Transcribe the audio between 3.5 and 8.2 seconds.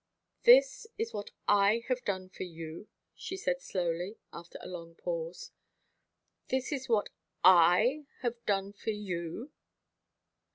slowly, after a long pause: "This is what I